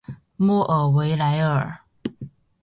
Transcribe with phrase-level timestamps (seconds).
[0.35, 1.77] 莫尔维莱尔。